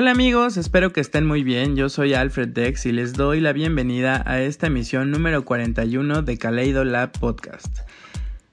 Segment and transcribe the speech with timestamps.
[0.00, 1.74] Hola amigos, espero que estén muy bien.
[1.74, 6.38] Yo soy Alfred Dex y les doy la bienvenida a esta emisión número 41 de
[6.38, 7.80] Kaleido Lab Podcast.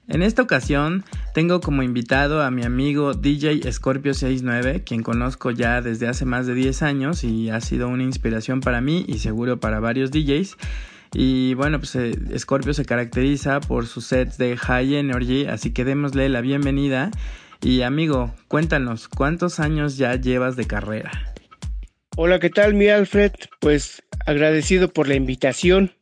[0.08, 1.04] En esta ocasión
[1.34, 6.48] tengo como invitado a mi amigo DJ Scorpio 69, quien conozco ya desde hace más
[6.48, 10.56] de 10 años y ha sido una inspiración para mí y seguro para varios DJs.
[11.14, 15.84] Y bueno, pues eh, Scorpio se caracteriza por sus sets de high energy, así que
[15.84, 17.12] démosle la bienvenida.
[17.62, 21.35] Y amigo, cuéntanos, ¿cuántos años ya llevas de carrera?
[22.18, 23.32] Hola, ¿qué tal mi Alfred?
[23.60, 25.92] Pues agradecido por la invitación.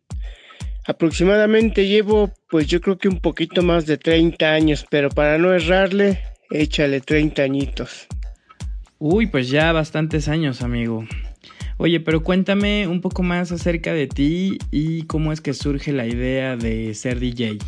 [0.87, 5.53] Aproximadamente llevo, pues yo creo que un poquito más de 30 años, pero para no
[5.53, 8.07] errarle, échale 30 añitos.
[9.01, 11.05] Uy, pues ya bastantes años, amigo.
[11.79, 16.07] Oye, pero cuéntame un poco más acerca de ti y cómo es que surge la
[16.07, 17.59] idea de ser DJ.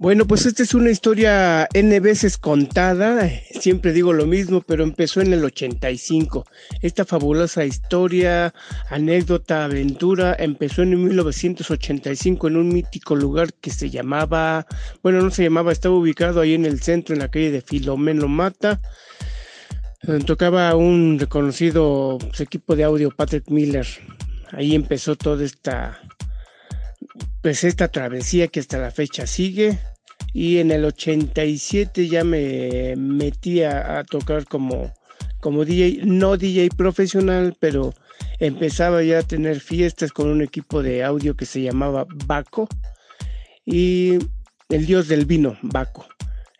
[0.00, 5.20] Bueno, pues esta es una historia N veces contada, siempre digo lo mismo, pero empezó
[5.20, 6.44] en el 85.
[6.82, 8.52] Esta fabulosa historia,
[8.90, 14.66] anécdota, aventura, empezó en 1985 en un mítico lugar que se llamaba,
[15.00, 18.26] bueno, no se llamaba, estaba ubicado ahí en el centro, en la calle de Filomeno
[18.26, 18.80] Mata.
[20.26, 23.86] Tocaba un reconocido equipo de audio, Patrick Miller.
[24.50, 26.00] Ahí empezó toda esta
[27.44, 29.78] pues esta travesía que hasta la fecha sigue.
[30.32, 34.94] Y en el 87 ya me metí a, tocar como,
[35.42, 37.92] como DJ, no DJ profesional, pero
[38.40, 42.66] empezaba ya a tener fiestas con un equipo de audio que se llamaba Baco.
[43.66, 44.14] Y
[44.70, 46.06] el dios del vino, Baco.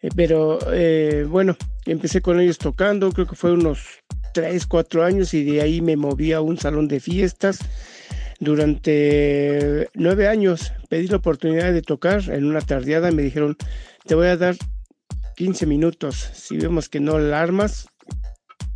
[0.03, 1.57] Eh, pero eh, bueno,
[1.87, 3.81] empecé con ellos tocando, creo que fue unos
[4.35, 7.61] 3, 4 años y de ahí me moví a un salón de fiestas
[8.41, 13.11] durante nueve años pedí la oportunidad de tocar en una tardeada.
[13.11, 13.57] Me dijeron,
[14.07, 14.57] te voy a dar
[15.37, 16.31] 15 minutos.
[16.35, 17.89] Si vemos que no la armas,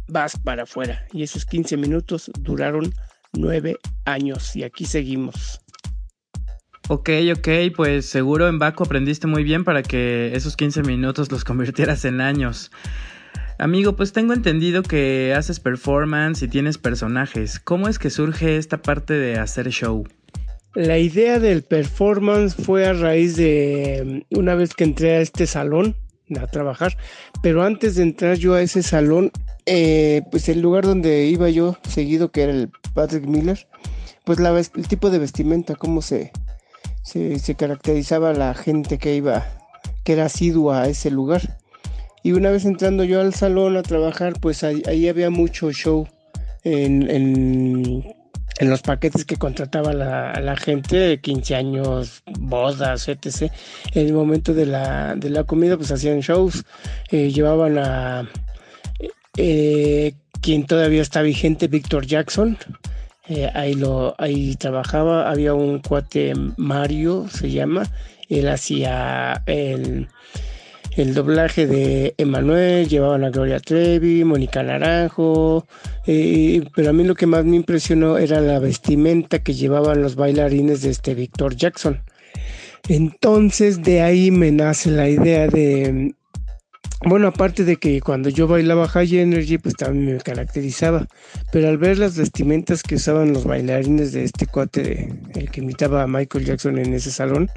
[0.08, 1.06] vas para afuera.
[1.12, 2.92] Y esos 15 minutos duraron
[3.32, 5.60] nueve años y aquí seguimos.
[6.90, 11.44] Ok, ok, pues seguro en Baco aprendiste muy bien para que esos 15 minutos los
[11.44, 12.70] convirtieras en años.
[13.60, 17.58] Amigo, pues tengo entendido que haces performance y tienes personajes.
[17.58, 20.06] ¿Cómo es que surge esta parte de hacer show?
[20.74, 25.48] La idea del performance fue a raíz de mm, una vez que entré a este
[25.48, 25.96] salón
[26.40, 26.96] a trabajar,
[27.42, 29.32] pero antes de entrar yo a ese salón,
[29.66, 33.66] eh, pues el lugar donde iba yo seguido, que era el Patrick Miller,
[34.24, 36.30] pues la, el tipo de vestimenta, cómo se,
[37.02, 39.44] se, se caracterizaba la gente que iba,
[40.04, 41.58] que era asidua a ese lugar.
[42.28, 46.06] Y una vez entrando yo al salón a trabajar, pues ahí, había mucho show
[46.62, 48.04] en, en,
[48.68, 53.50] los paquetes que contrataba la, gente, 15 años, bodas, etc.
[53.94, 56.66] En el momento de la, de la comida, pues hacían shows,
[57.10, 58.28] eh, llevaban a
[59.38, 60.12] eh,
[60.42, 62.58] quien todavía está vigente, Víctor Jackson.
[63.26, 67.84] Eh, ahí lo ahí trabajaba había un cuate Mario se llama
[68.28, 70.08] él hacía el
[71.02, 75.66] el doblaje de Emanuel, llevaban a Gloria Trevi, Mónica Naranjo,
[76.06, 80.16] eh, pero a mí lo que más me impresionó era la vestimenta que llevaban los
[80.16, 82.02] bailarines de este Victor Jackson.
[82.88, 86.14] Entonces de ahí me nace la idea de,
[87.06, 91.06] bueno, aparte de que cuando yo bailaba High Energy, pues también me caracterizaba,
[91.52, 96.02] pero al ver las vestimentas que usaban los bailarines de este cuate, el que imitaba
[96.02, 97.50] a Michael Jackson en ese salón,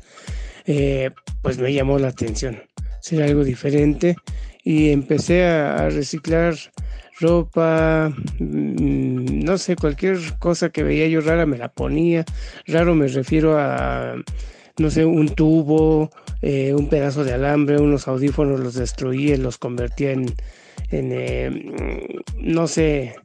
[0.68, 1.10] eh,
[1.42, 2.62] pues me llamó la atención
[3.02, 4.16] ser algo diferente
[4.64, 6.56] y empecé a, reciclar
[7.20, 12.26] ropa, mm, no sé, cualquier cosa que veía yo rara me la ponía.
[12.68, 14.16] Raro me refiero a,
[14.78, 16.10] no sé, un tubo,
[16.42, 20.34] eh, un pedazo de alambre, unos audífonos los destruía, los convertía en,
[20.90, 23.16] en eh, no sé,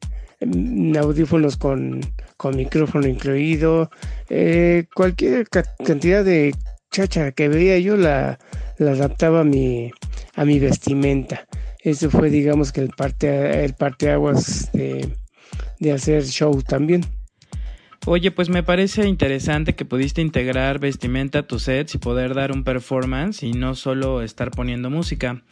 [0.98, 2.00] audífonos con,
[2.36, 3.90] con micrófono incluido,
[4.28, 6.54] eh, cualquier cantidad de
[6.90, 8.38] chacha que veía yo la,
[8.78, 9.90] la adaptaba a mi,
[10.34, 11.46] a mi vestimenta.
[11.80, 15.08] Eso fue, digamos, que el parte, el parteaguas de,
[15.78, 17.04] de hacer show también.
[18.08, 22.52] Oye, pues me parece interesante que pudiste integrar vestimenta a tus sets y poder dar
[22.52, 25.42] un performance y no solo estar poniendo música.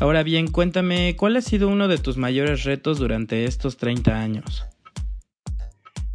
[0.00, 4.64] Ahora bien, cuéntame, ¿cuál ha sido uno de tus mayores retos durante estos 30 años?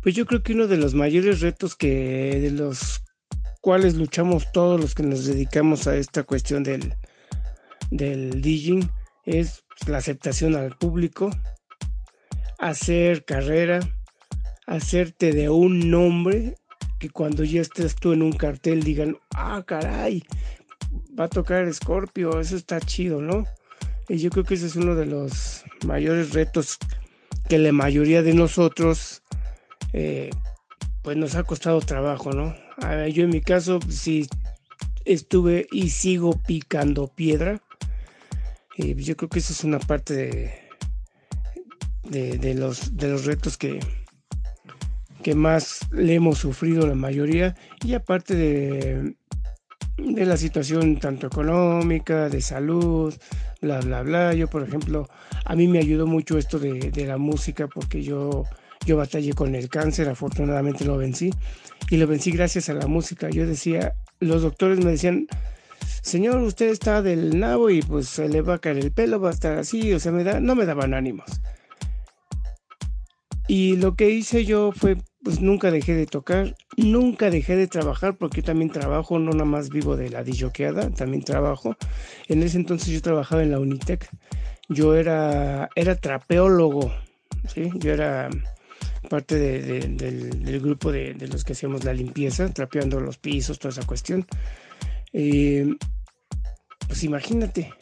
[0.02, 3.04] Pues yo creo que uno de los mayores retos que de los
[3.66, 6.94] cuales luchamos todos los que nos dedicamos a esta cuestión del,
[7.90, 8.88] del DJing
[9.26, 11.32] es la aceptación al público,
[12.60, 13.80] hacer carrera,
[14.68, 16.54] hacerte de un nombre
[17.00, 20.24] que cuando ya estés tú en un cartel digan, ah, caray,
[21.20, 23.46] va a tocar Scorpio, eso está chido, ¿no?
[24.08, 26.78] Y yo creo que ese es uno de los mayores retos
[27.50, 29.24] que la mayoría de nosotros
[29.92, 30.30] eh,
[31.06, 32.56] pues nos ha costado trabajo, ¿no?
[33.10, 34.28] yo en mi caso sí
[35.06, 37.62] estuve y sigo picando piedra.
[38.76, 40.74] Y yo creo que eso es una parte
[42.10, 43.80] de, de, los, de los retos que,
[45.22, 47.56] que más le hemos sufrido la mayoría.
[47.84, 49.16] Y aparte de,
[49.98, 53.14] de la situación tanto económica, de salud,
[53.62, 54.34] bla, bla, bla.
[54.34, 55.08] Yo, por ejemplo,
[55.46, 58.46] a mí me ayudó mucho esto de, de la música porque yo,
[58.86, 61.32] yo batallé con el cáncer, afortunadamente lo vencí.
[61.90, 63.30] Y lo vencí gracias a la música.
[63.30, 65.28] Yo decía, los doctores me decían,
[66.02, 69.30] señor, usted está del nabo y pues se le va a caer el pelo, va
[69.30, 71.26] a estar así, o sea, me da, no me daban ánimos.
[73.48, 78.18] Y lo que hice yo fue, pues nunca dejé de tocar, nunca dejé de trabajar,
[78.18, 81.76] porque yo también trabajo, no nada más vivo de la disjoqueada, también trabajo.
[82.28, 84.10] En ese entonces yo trabajaba en la Unitec,
[84.68, 86.92] yo era, era trapeólogo,
[87.48, 87.70] ¿sí?
[87.76, 88.30] Yo era
[89.06, 94.26] parte del, grupo de, los que hacíamos la limpieza, trapeando los pisos, toda esa cuestión.
[95.14, 95.76] Eh,
[96.88, 97.74] pues imagínate,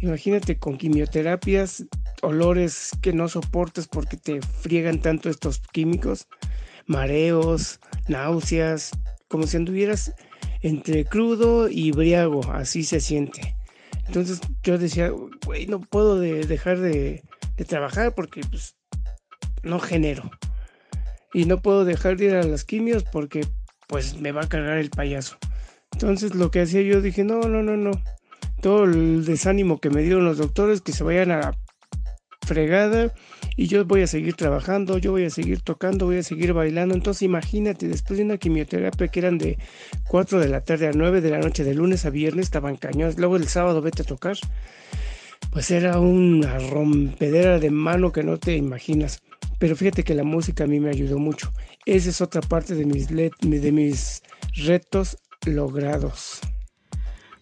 [0.00, 1.84] imagínate con quimioterapias,
[2.22, 6.26] olores que no soportes porque te friegan tanto estos químicos,
[6.86, 8.92] mareos, náuseas,
[9.28, 10.12] como si anduvieras
[10.62, 13.56] entre crudo y briago, así se siente.
[14.06, 15.10] Entonces yo decía,
[15.44, 17.24] güey, no puedo dejar de,
[17.56, 18.76] de, trabajar porque pues,
[19.62, 20.30] no genero
[21.32, 23.46] y no puedo dejar de ir a las quimios porque
[23.88, 25.36] pues me va a cargar el payaso.
[25.92, 27.92] Entonces lo que hacía yo dije, no, no, no, no.
[28.60, 31.58] Todo el desánimo que me dieron los doctores, que se vayan a la
[32.46, 33.12] fregada
[33.56, 36.94] y yo voy a seguir trabajando, yo voy a seguir tocando, voy a seguir bailando.
[36.94, 39.58] Entonces imagínate, después de una quimioterapia que eran de
[40.08, 43.18] 4 de la tarde a 9 de la noche, de lunes a viernes, estaban cañones.
[43.18, 44.36] Luego el sábado vete a tocar.
[45.50, 49.22] Pues era una rompedera de mano que no te imaginas.
[49.58, 51.52] Pero fíjate que la música a mí me ayudó mucho.
[51.86, 54.22] Esa es otra parte de mis, de mis
[54.54, 55.16] retos
[55.46, 56.40] logrados.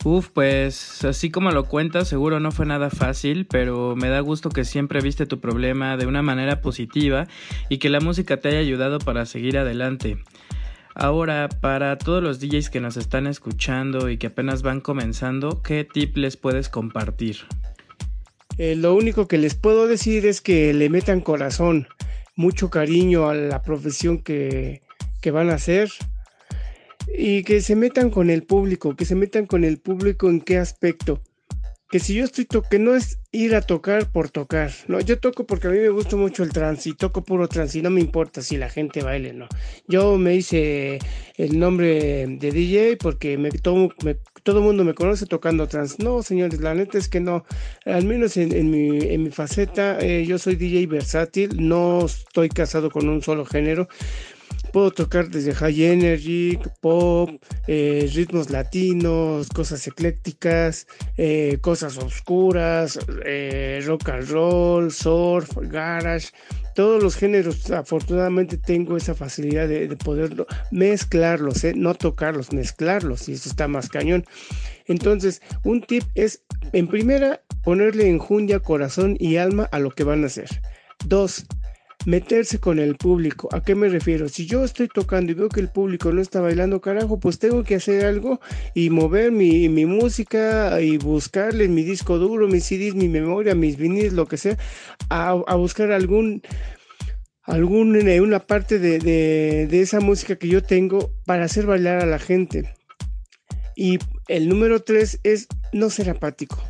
[0.04, 4.50] Uf, pues así como lo cuentas, seguro no fue nada fácil, pero me da gusto
[4.50, 7.26] que siempre viste tu problema de una manera positiva
[7.70, 10.18] y que la música te haya ayudado para seguir adelante.
[10.94, 15.84] Ahora, para todos los DJs que nos están escuchando y que apenas van comenzando, ¿qué
[15.84, 17.38] tip les puedes compartir?
[18.58, 21.88] Eh, lo único que les puedo decir es que le metan corazón,
[22.36, 24.82] mucho cariño a la profesión que,
[25.20, 25.90] que van a hacer
[27.16, 30.58] y que se metan con el público, que se metan con el público en qué
[30.58, 31.20] aspecto
[31.94, 35.46] que si yo estoy que no es ir a tocar por tocar, no, yo toco
[35.46, 38.00] porque a mí me gusta mucho el trance y toco puro trance y no me
[38.00, 39.46] importa si la gente baile, no.
[39.86, 40.98] Yo me hice
[41.36, 43.90] el nombre de DJ porque me, todo,
[44.44, 45.96] todo el mundo me conoce tocando trance.
[46.02, 47.44] No, señores, la neta es que no,
[47.86, 52.90] al menos en, mi, en mi, faceta, eh, yo soy DJ versátil, no estoy casado
[52.90, 53.88] con un solo género,
[54.74, 57.30] puedo tocar desde high energy, pop,
[57.68, 66.30] eh, ritmos latinos, cosas eclécticas, eh, cosas oscuras, eh, rock and roll, surf, garage,
[66.74, 67.70] todos los géneros.
[67.70, 73.88] Afortunadamente tengo esa facilidad de, de poder mezclarlos, no tocarlos, mezclarlos, y eso está más
[73.88, 74.24] cañón.
[74.86, 80.24] Entonces, un tip es, en primera, ponerle enjundia, corazón y alma a lo que van
[80.24, 80.48] a hacer.
[81.06, 81.46] Dos,
[82.06, 83.48] meterse con el público.
[83.52, 84.28] ¿A qué me refiero?
[84.28, 87.64] Si yo estoy tocando y veo que el público no está bailando, carajo, pues tengo
[87.64, 88.40] que hacer algo
[88.74, 94.12] y mover mi, música y buscarle mi disco duro, mis CDs, mi memoria, mis viniles,
[94.12, 94.58] lo que sea,
[95.10, 96.42] a, buscar algún
[97.42, 102.18] algún una parte de, de, esa música que yo tengo para hacer bailar a la
[102.18, 102.72] gente.
[103.76, 106.62] Y el número tres es no ser apático,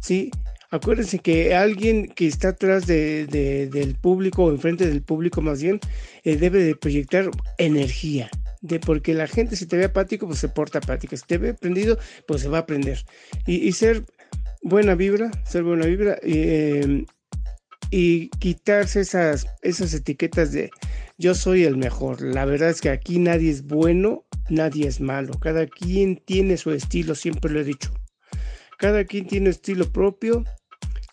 [0.00, 0.30] ¿sí?
[0.70, 5.80] Acuérdense que alguien que está atrás de, del público o enfrente del público más bien
[6.24, 8.30] eh, debe de proyectar energía.
[8.62, 11.54] De porque la gente si te ve apático pues se porta apática, si te ve
[11.54, 13.04] prendido pues se va a prender.
[13.46, 14.04] Y, ser
[14.62, 17.06] buena vibra, ser buena vibra em,
[17.90, 20.70] y quitarse esas, esas etiquetas de
[21.18, 22.20] yo soy el mejor.
[22.22, 25.34] La verdad es que aquí nadie es bueno, nadie es malo.
[25.40, 27.90] Cada quien tiene su estilo, siempre lo he dicho.
[28.78, 30.44] Cada quien tiene estilo propio,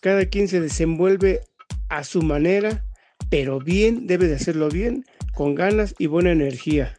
[0.00, 1.40] cada quien se desenvuelve
[1.88, 2.84] a su manera,
[3.30, 5.04] pero bien, debe de hacerlo bien,
[5.34, 6.98] con ganas y buena energía.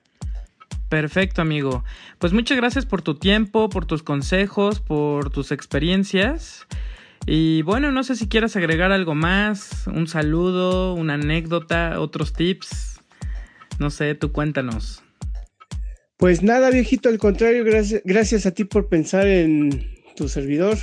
[0.89, 1.83] Perfecto, amigo.
[2.19, 6.67] Pues muchas gracias por tu tiempo, por tus consejos, por tus experiencias.
[7.25, 13.01] Y bueno, no sé si quieras agregar algo más, un saludo, una anécdota, otros tips.
[13.79, 15.03] No sé, tú cuéntanos.
[16.17, 20.77] Pues nada, viejito, al contrario, gracias, gracias a ti por pensar en, tu servidor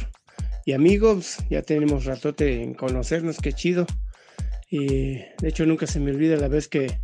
[0.65, 1.39] y amigos.
[1.51, 3.87] Ya tenemos ratote en conocernos, qué chido.
[4.71, 6.99] Y de hecho nunca se me olvida la vez que,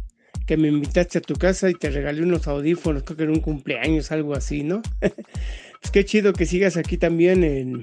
[0.46, 3.40] que me invitaste a tu casa y te regalé unos audífonos, creo que era un
[3.40, 4.80] cumpleaños, algo así, ¿no?
[5.00, 7.82] pues qué chido que sigas aquí también en,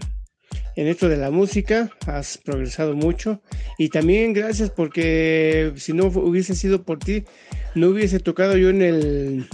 [0.76, 3.42] en esto de la música, has progresado mucho
[3.78, 7.24] y también gracias porque si no hubiese sido por ti,
[7.76, 9.48] no hubiese tocado yo en el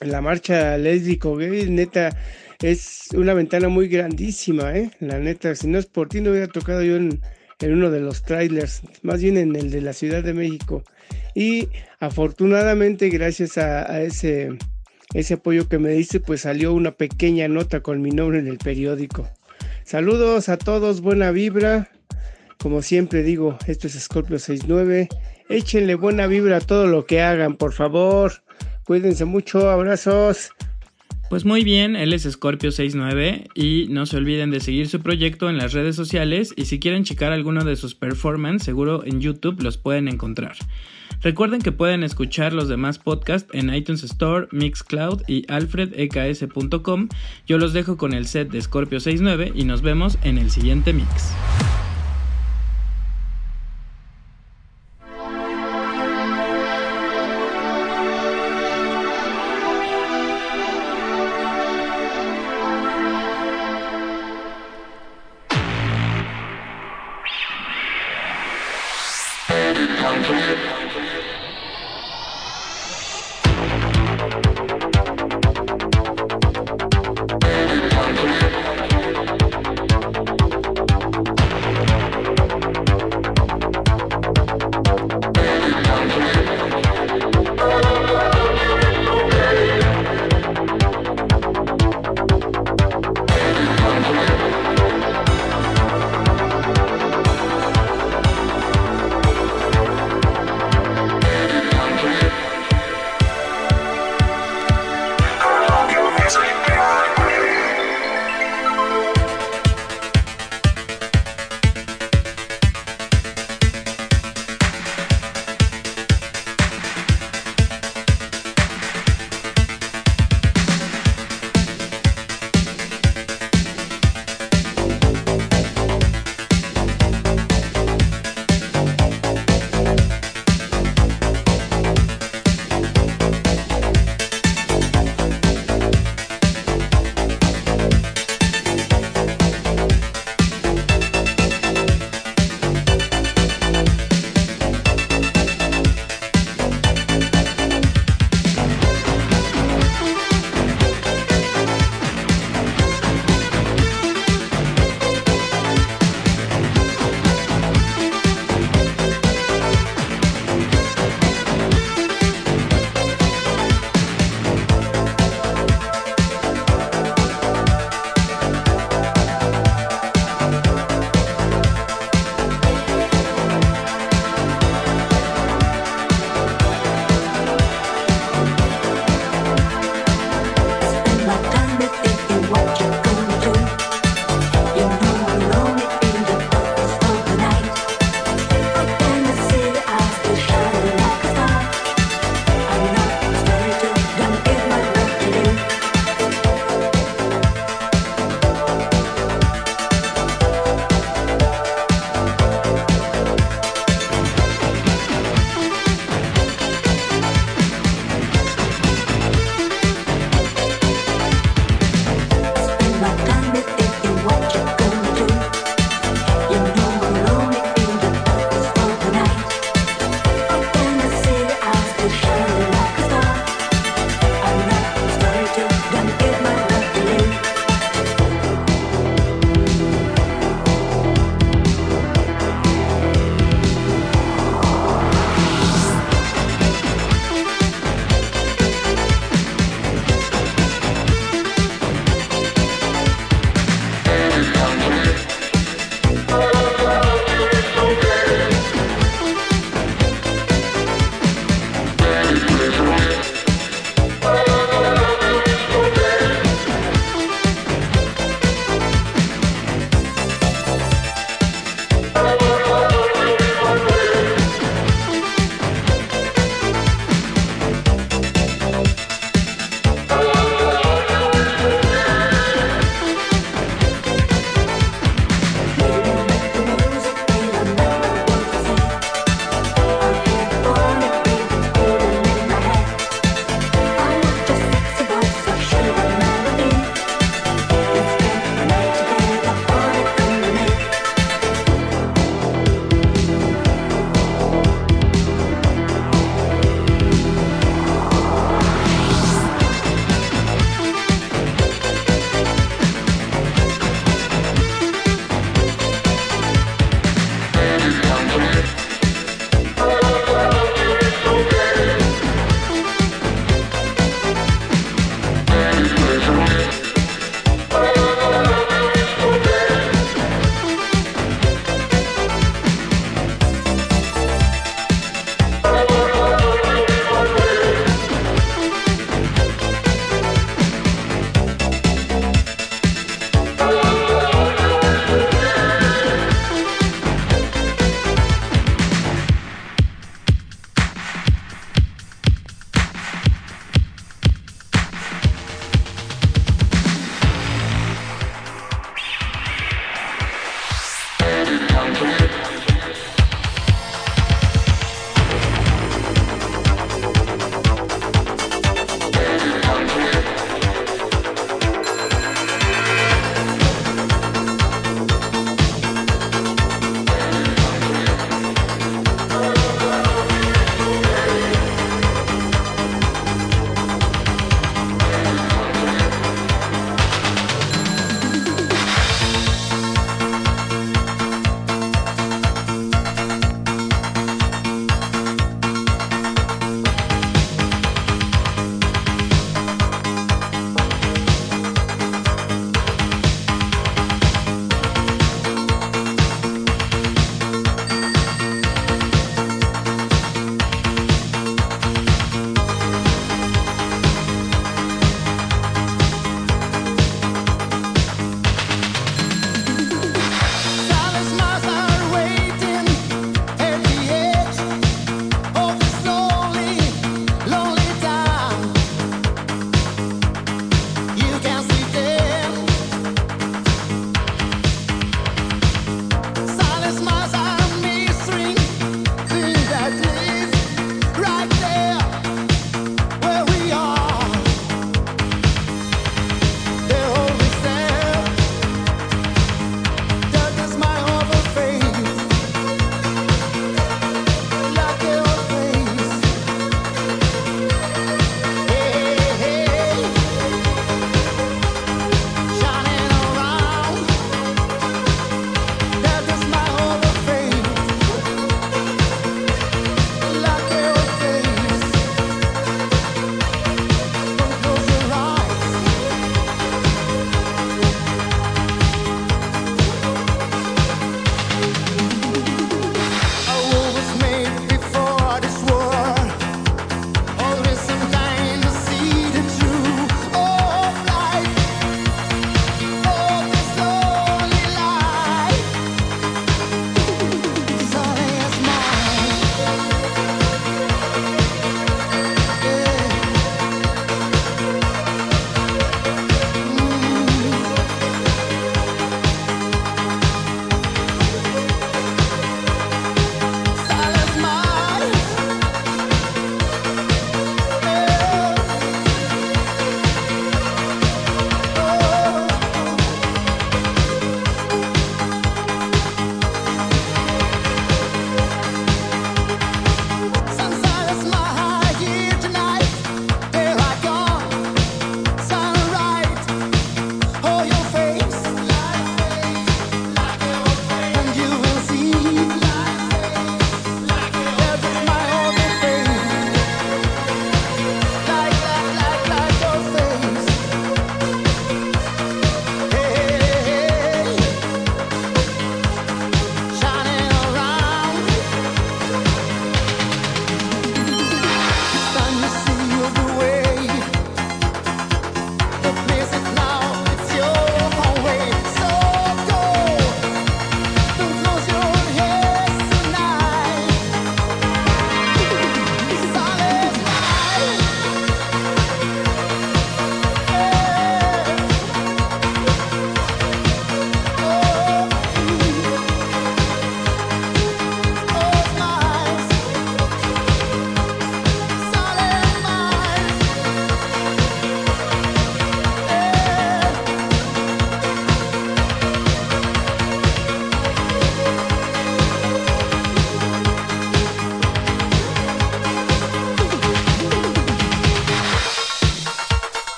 [0.00, 2.16] en la marcha lésbico gay, neta,
[2.64, 4.90] es una ventana muy grandísima, ¿eh?
[4.98, 7.20] La neta, si no es por ti, no hubiera tocado yo en,
[7.60, 10.82] uno de los trailers, más bien en el de la Ciudad de México.
[11.34, 11.68] Y
[12.00, 14.56] afortunadamente, gracias a, ese,
[15.12, 18.56] ese apoyo que me diste, pues salió una pequeña nota con mi nombre en el
[18.56, 19.28] periódico.
[19.84, 21.90] Saludos a todos, buena vibra.
[22.58, 25.08] Como siempre digo, esto es Scorpio 69.
[25.50, 28.42] Échenle buena vibra a todo lo que hagan, por favor.
[28.86, 30.50] Cuídense mucho, abrazos.
[31.30, 35.56] Pues muy bien, él es Scorpio69 y no se olviden de seguir su proyecto en
[35.56, 39.78] las redes sociales y si quieren checar alguno de sus performances, seguro en YouTube los
[39.78, 40.56] pueden encontrar.
[41.22, 47.08] Recuerden que pueden escuchar los demás podcasts en iTunes Store, Mixcloud y alfredeks.com.
[47.46, 51.34] Yo los dejo con el set de Scorpio69 y nos vemos en el siguiente mix.